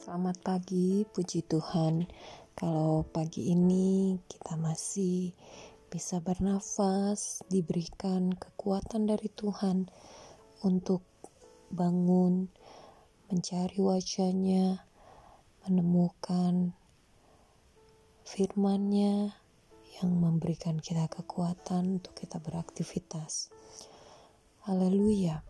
Selamat 0.00 0.40
pagi, 0.40 1.04
puji 1.04 1.44
Tuhan. 1.44 2.08
Kalau 2.56 3.04
pagi 3.04 3.52
ini 3.52 4.16
kita 4.32 4.56
masih 4.56 5.36
bisa 5.92 6.24
bernafas, 6.24 7.44
diberikan 7.52 8.32
kekuatan 8.32 9.04
dari 9.04 9.28
Tuhan 9.28 9.92
untuk 10.64 11.04
bangun, 11.68 12.48
mencari 13.28 13.76
wajahnya, 13.76 14.88
menemukan 15.68 16.72
firman-Nya 18.24 19.36
yang 20.00 20.10
memberikan 20.16 20.80
kita 20.80 21.12
kekuatan 21.12 22.00
untuk 22.00 22.16
kita 22.16 22.40
beraktivitas. 22.40 23.52
Haleluya. 24.64 25.44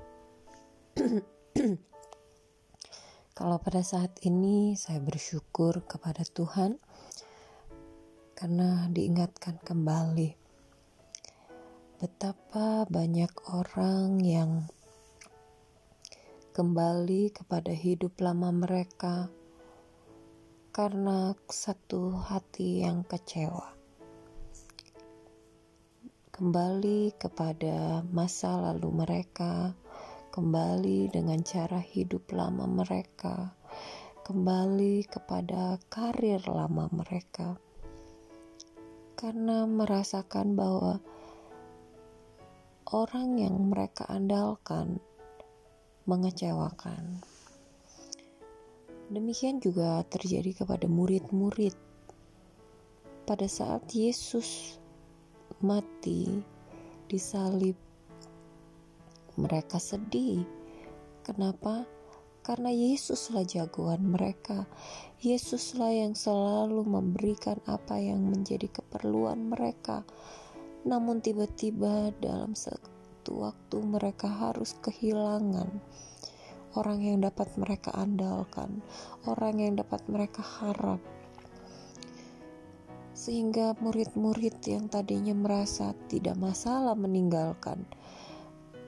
Kalau 3.40 3.56
pada 3.56 3.80
saat 3.80 4.20
ini 4.28 4.76
saya 4.76 5.00
bersyukur 5.00 5.80
kepada 5.88 6.28
Tuhan 6.28 6.76
karena 8.36 8.84
diingatkan 8.92 9.56
kembali 9.64 10.36
betapa 11.96 12.84
banyak 12.84 13.32
orang 13.48 14.20
yang 14.20 14.68
kembali 16.52 17.32
kepada 17.32 17.72
hidup 17.72 18.20
lama 18.20 18.52
mereka 18.52 19.32
karena 20.76 21.32
satu 21.48 22.20
hati 22.20 22.84
yang 22.84 23.08
kecewa. 23.08 23.72
Kembali 26.28 27.16
kepada 27.16 28.04
masa 28.04 28.60
lalu 28.68 29.00
mereka, 29.00 29.72
kembali 30.30 31.10
dengan 31.10 31.42
cara 31.42 31.82
hidup 31.82 32.30
lama 32.30 32.62
mereka, 32.62 33.50
kembali 34.22 35.02
kepada 35.10 35.74
karir 35.90 36.38
lama 36.46 36.86
mereka, 36.94 37.58
karena 39.18 39.66
merasakan 39.66 40.54
bahwa 40.54 41.02
orang 42.94 43.42
yang 43.42 43.58
mereka 43.74 44.06
andalkan 44.06 45.02
mengecewakan. 46.06 47.18
Demikian 49.10 49.58
juga 49.58 50.06
terjadi 50.06 50.62
kepada 50.62 50.86
murid-murid 50.86 51.74
pada 53.26 53.50
saat 53.50 53.82
Yesus 53.90 54.78
mati 55.58 56.38
disalib 57.10 57.89
mereka 59.40 59.80
sedih. 59.80 60.44
Kenapa? 61.24 61.88
Karena 62.44 62.68
Yesuslah 62.68 63.44
jagoan 63.44 64.12
mereka. 64.12 64.68
Yesuslah 65.20 65.92
yang 65.92 66.16
selalu 66.16 66.84
memberikan 66.84 67.60
apa 67.64 68.00
yang 68.00 68.24
menjadi 68.24 68.68
keperluan 68.68 69.52
mereka. 69.52 70.04
Namun 70.84 71.20
tiba-tiba 71.20 72.12
dalam 72.20 72.56
satu 72.56 73.44
waktu 73.44 73.76
mereka 73.84 74.28
harus 74.28 74.72
kehilangan 74.80 75.68
orang 76.78 77.02
yang 77.02 77.18
dapat 77.20 77.50
mereka 77.58 77.90
andalkan, 77.98 78.82
orang 79.26 79.58
yang 79.58 79.74
dapat 79.74 80.00
mereka 80.06 80.42
harap. 80.42 81.02
Sehingga 83.12 83.76
murid-murid 83.84 84.64
yang 84.64 84.88
tadinya 84.88 85.36
merasa 85.36 85.92
tidak 86.08 86.40
masalah 86.40 86.96
meninggalkan 86.96 87.84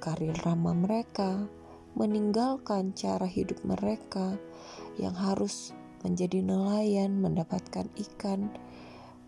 karir 0.03 0.35
ramah 0.43 0.75
mereka, 0.75 1.47
meninggalkan 1.95 2.91
cara 2.99 3.23
hidup 3.23 3.63
mereka 3.63 4.35
yang 4.99 5.15
harus 5.15 5.71
menjadi 6.03 6.43
nelayan, 6.43 7.23
mendapatkan 7.23 7.87
ikan. 8.11 8.51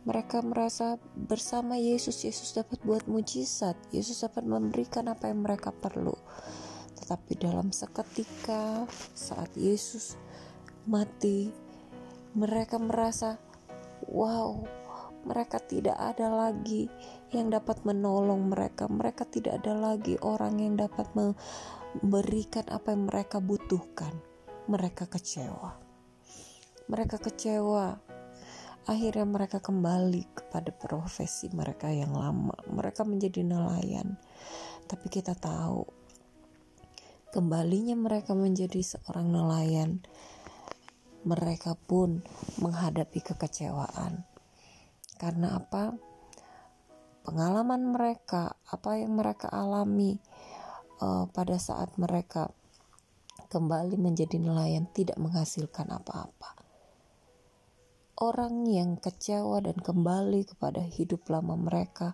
Mereka 0.04 0.42
merasa 0.42 1.00
bersama 1.16 1.78
Yesus, 1.78 2.26
Yesus 2.26 2.52
dapat 2.52 2.82
buat 2.82 3.06
mujizat, 3.06 3.78
Yesus 3.94 4.20
dapat 4.26 4.44
memberikan 4.44 5.06
apa 5.08 5.30
yang 5.30 5.46
mereka 5.46 5.70
perlu. 5.70 6.12
Tetapi 6.98 7.38
dalam 7.38 7.70
seketika 7.70 8.84
saat 9.14 9.54
Yesus 9.56 10.18
mati, 10.84 11.48
mereka 12.36 12.76
merasa, 12.76 13.40
wow, 14.10 14.60
mereka 15.24 15.56
tidak 15.64 15.96
ada 15.96 16.28
lagi 16.28 16.92
yang 17.34 17.50
dapat 17.50 17.82
menolong 17.82 18.48
mereka. 18.48 18.86
Mereka 18.86 19.26
tidak 19.28 19.62
ada 19.62 19.74
lagi 19.74 20.14
orang 20.22 20.62
yang 20.62 20.78
dapat 20.78 21.10
memberikan 21.12 22.64
apa 22.70 22.94
yang 22.94 23.10
mereka 23.10 23.42
butuhkan. 23.42 24.14
Mereka 24.70 25.10
kecewa. 25.10 25.76
Mereka 26.86 27.18
kecewa. 27.18 27.98
Akhirnya 28.84 29.26
mereka 29.26 29.58
kembali 29.58 30.30
kepada 30.36 30.70
profesi 30.70 31.50
mereka 31.50 31.90
yang 31.90 32.14
lama. 32.14 32.54
Mereka 32.70 33.02
menjadi 33.02 33.42
nelayan. 33.42 34.16
Tapi 34.86 35.06
kita 35.10 35.34
tahu 35.34 35.84
kembalinya 37.34 37.98
mereka 37.98 38.32
menjadi 38.38 38.78
seorang 38.80 39.28
nelayan. 39.28 40.04
Mereka 41.24 41.74
pun 41.88 42.20
menghadapi 42.60 43.24
kekecewaan 43.24 44.34
karena 45.14 45.56
apa? 45.56 45.94
Pengalaman 47.24 47.96
mereka, 47.96 48.60
apa 48.68 49.00
yang 49.00 49.16
mereka 49.16 49.48
alami 49.48 50.20
uh, 51.00 51.24
pada 51.32 51.56
saat 51.56 51.96
mereka 51.96 52.52
kembali 53.48 53.96
menjadi 53.96 54.36
nelayan 54.36 54.84
tidak 54.92 55.16
menghasilkan 55.16 55.88
apa-apa. 55.88 56.52
Orang 58.20 58.68
yang 58.68 59.00
kecewa 59.00 59.64
dan 59.64 59.80
kembali 59.80 60.44
kepada 60.52 60.84
hidup 60.84 61.24
lama 61.32 61.56
mereka, 61.56 62.12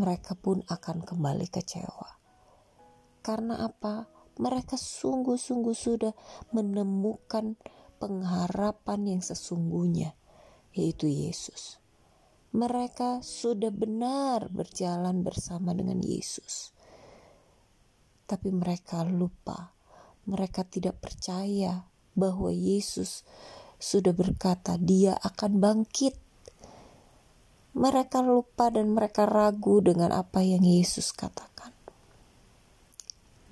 mereka 0.00 0.32
pun 0.32 0.64
akan 0.64 1.04
kembali 1.04 1.52
kecewa. 1.52 2.16
Karena 3.20 3.68
apa? 3.68 4.08
Mereka 4.40 4.80
sungguh-sungguh 4.80 5.76
sudah 5.76 6.16
menemukan 6.56 7.60
pengharapan 8.00 9.12
yang 9.12 9.20
sesungguhnya, 9.20 10.16
yaitu 10.72 11.04
Yesus 11.04 11.84
mereka 12.56 13.20
sudah 13.20 13.68
benar 13.68 14.48
berjalan 14.48 15.20
bersama 15.20 15.76
dengan 15.76 16.00
Yesus. 16.00 16.72
Tapi 18.24 18.48
mereka 18.48 19.04
lupa, 19.04 19.76
mereka 20.24 20.64
tidak 20.64 20.96
percaya 21.04 21.84
bahwa 22.16 22.48
Yesus 22.48 23.28
sudah 23.76 24.16
berkata, 24.16 24.80
"Dia 24.80 25.20
akan 25.20 25.60
bangkit." 25.60 26.16
Mereka 27.76 28.24
lupa 28.24 28.72
dan 28.72 28.96
mereka 28.96 29.28
ragu 29.28 29.84
dengan 29.84 30.08
apa 30.16 30.40
yang 30.40 30.64
Yesus 30.64 31.12
katakan. 31.12 31.76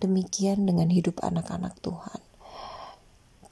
Demikian 0.01 0.65
dengan 0.65 0.89
hidup 0.89 1.21
anak-anak 1.21 1.77
Tuhan. 1.85 2.25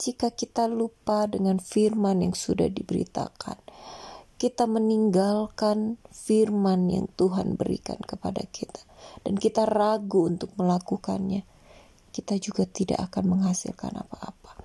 Jika 0.01 0.33
kita 0.33 0.65
lupa 0.65 1.29
dengan 1.29 1.61
firman 1.61 2.25
yang 2.25 2.33
sudah 2.33 2.73
diberitakan, 2.73 3.61
kita 4.43 4.67
meninggalkan 4.67 5.95
firman 6.11 6.91
yang 6.91 7.07
Tuhan 7.15 7.55
berikan 7.55 7.95
kepada 8.03 8.43
kita 8.43 8.83
dan 9.23 9.39
kita 9.39 9.63
ragu 9.63 10.27
untuk 10.27 10.51
melakukannya, 10.59 11.47
kita 12.11 12.35
juga 12.43 12.67
tidak 12.67 13.07
akan 13.07 13.39
menghasilkan 13.39 14.03
apa-apa. 14.03 14.59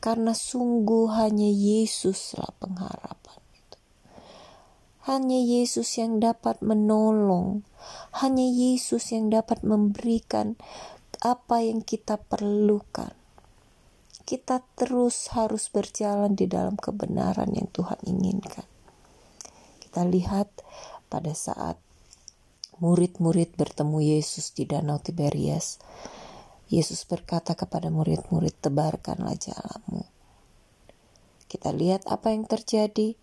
Karena 0.00 0.32
sungguh 0.32 1.12
hanya 1.20 1.52
Yesuslah 1.52 2.48
pengharapan 2.56 3.40
itu. 3.52 3.78
Hanya 5.04 5.36
Yesus 5.36 6.00
yang 6.00 6.16
dapat 6.16 6.64
menolong, 6.64 7.60
hanya 8.24 8.48
Yesus 8.48 9.12
yang 9.12 9.28
dapat 9.28 9.68
memberikan 9.68 10.56
apa 11.20 11.60
yang 11.60 11.84
kita 11.84 12.16
perlukan 12.16 13.25
kita 14.26 14.58
terus 14.74 15.30
harus 15.30 15.70
berjalan 15.70 16.34
di 16.34 16.50
dalam 16.50 16.74
kebenaran 16.74 17.46
yang 17.54 17.70
Tuhan 17.70 18.02
inginkan. 18.02 18.66
Kita 19.78 20.02
lihat 20.02 20.50
pada 21.06 21.30
saat 21.30 21.78
murid-murid 22.82 23.54
bertemu 23.54 24.18
Yesus 24.18 24.50
di 24.50 24.66
Danau 24.66 24.98
Tiberias, 24.98 25.78
Yesus 26.66 27.06
berkata 27.06 27.54
kepada 27.54 27.86
murid-murid, 27.94 28.58
"Tebarkanlah 28.58 29.38
jalamu." 29.38 30.02
Kita 31.46 31.70
lihat 31.70 32.10
apa 32.10 32.34
yang 32.34 32.50
terjadi. 32.50 33.14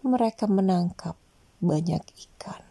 Mereka 0.00 0.48
menangkap 0.48 1.20
banyak 1.60 2.00
ikan. 2.00 2.62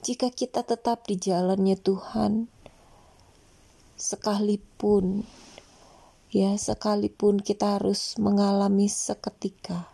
Jika 0.00 0.32
kita 0.32 0.64
tetap 0.64 1.04
di 1.04 1.20
jalannya 1.20 1.76
Tuhan, 1.76 2.48
sekalipun 3.98 5.28
Ya, 6.28 6.52
sekalipun 6.60 7.40
kita 7.40 7.80
harus 7.80 8.20
mengalami 8.20 8.92
seketika 8.92 9.88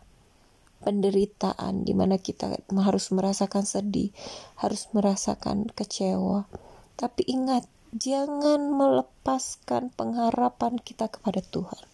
penderitaan 0.83 1.87
di 1.87 1.95
mana 1.95 2.19
kita 2.19 2.59
harus 2.75 3.15
merasakan 3.15 3.63
sedih, 3.63 4.11
harus 4.59 4.91
merasakan 4.91 5.71
kecewa. 5.71 6.51
Tapi 6.99 7.23
ingat 7.31 7.71
jangan 7.95 8.75
melepaskan 8.75 9.95
pengharapan 9.95 10.83
kita 10.83 11.07
kepada 11.07 11.39
Tuhan. 11.39 11.87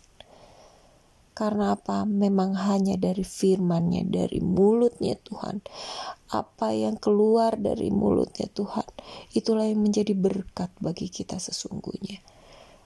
Karena 1.37 1.77
apa? 1.77 2.09
Memang 2.09 2.57
hanya 2.57 2.97
dari 2.97 3.25
firman-Nya, 3.25 4.09
dari 4.09 4.41
mulutnya 4.41 5.21
Tuhan. 5.21 5.61
Apa 6.33 6.73
yang 6.73 6.97
keluar 6.97 7.61
dari 7.61 7.93
mulutnya 7.93 8.49
Tuhan, 8.49 8.89
itulah 9.37 9.69
yang 9.69 9.85
menjadi 9.85 10.17
berkat 10.17 10.73
bagi 10.81 11.13
kita 11.13 11.37
sesungguhnya. 11.37 12.40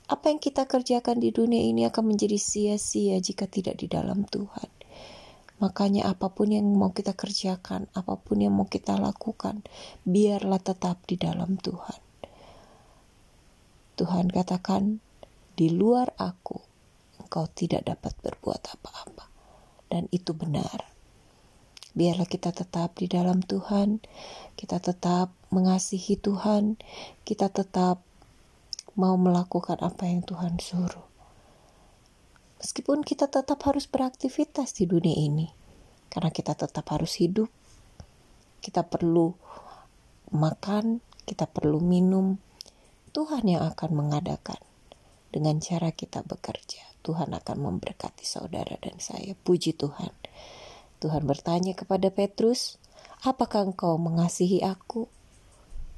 Apa 0.04 0.28
yang 0.28 0.36
kita 0.36 0.68
kerjakan 0.68 1.16
di 1.16 1.32
dunia 1.32 1.64
ini 1.64 1.88
akan 1.88 2.12
menjadi 2.12 2.36
sia-sia 2.36 3.16
jika 3.24 3.48
tidak 3.48 3.80
di 3.80 3.88
dalam 3.88 4.28
Tuhan. 4.28 4.68
Makanya 5.64 6.12
apa 6.12 6.28
pun 6.28 6.52
yang 6.52 6.68
mau 6.76 6.92
kita 6.92 7.16
kerjakan, 7.16 7.88
apa 7.96 8.20
pun 8.20 8.36
yang 8.44 8.52
mau 8.52 8.68
kita 8.68 9.00
lakukan, 9.00 9.64
biarlah 10.04 10.60
tetap 10.60 11.00
di 11.08 11.16
dalam 11.16 11.56
Tuhan. 11.56 12.00
Tuhan 13.96 14.28
katakan, 14.28 15.00
di 15.54 15.72
luar 15.72 16.12
aku, 16.20 16.58
engkau 17.22 17.48
tidak 17.48 17.88
dapat 17.88 18.12
berbuat 18.20 18.60
apa-apa. 18.76 19.24
Dan 19.88 20.10
itu 20.12 20.36
benar. 20.36 20.84
Biarlah 21.94 22.26
kita 22.26 22.50
tetap 22.50 22.98
di 22.98 23.06
dalam 23.06 23.40
Tuhan, 23.40 24.02
kita 24.58 24.82
tetap 24.82 25.30
mengasihi 25.54 26.18
Tuhan, 26.18 26.76
kita 27.22 27.48
tetap 27.54 28.02
mau 28.94 29.18
melakukan 29.18 29.78
apa 29.82 30.06
yang 30.06 30.22
Tuhan 30.22 30.58
suruh. 30.62 31.06
Meskipun 32.62 33.04
kita 33.04 33.28
tetap 33.28 33.60
harus 33.66 33.84
beraktivitas 33.90 34.72
di 34.72 34.88
dunia 34.88 35.14
ini, 35.14 35.52
karena 36.08 36.30
kita 36.30 36.54
tetap 36.54 36.88
harus 36.94 37.18
hidup, 37.18 37.50
kita 38.64 38.86
perlu 38.86 39.34
makan, 40.32 41.04
kita 41.28 41.44
perlu 41.50 41.82
minum. 41.82 42.40
Tuhan 43.12 43.44
yang 43.46 43.66
akan 43.68 43.90
mengadakan 43.92 44.58
dengan 45.34 45.58
cara 45.58 45.90
kita 45.90 46.22
bekerja. 46.22 46.86
Tuhan 47.02 47.34
akan 47.34 47.58
memberkati 47.58 48.22
saudara 48.22 48.78
dan 48.80 49.02
saya. 49.02 49.34
Puji 49.34 49.76
Tuhan. 49.76 50.14
Tuhan 51.02 51.26
bertanya 51.26 51.76
kepada 51.76 52.08
Petrus, 52.08 52.80
"Apakah 53.26 53.68
engkau 53.74 53.98
mengasihi 53.98 54.62
aku? 54.62 55.10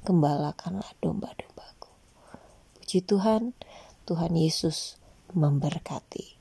Gembalakanlah 0.03 0.91
domba-dombaku." 0.99 1.76
Puji 2.87 3.03
Tuhan, 3.03 3.51
Tuhan 4.07 4.31
Yesus 4.39 4.95
memberkati. 5.35 6.36